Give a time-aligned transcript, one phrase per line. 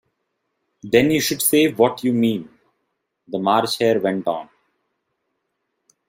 [0.81, 2.49] ‘Then you should say what you mean,’
[3.27, 4.49] the March Hare went on.